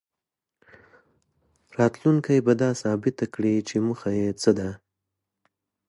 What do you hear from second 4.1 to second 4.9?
یې څه ده.